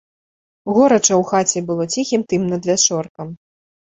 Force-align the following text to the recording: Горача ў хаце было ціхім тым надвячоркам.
Горача 0.77 1.11
ў 1.21 1.27
хаце 1.31 1.59
было 1.67 1.83
ціхім 1.95 2.21
тым 2.33 2.47
надвячоркам. 2.53 3.27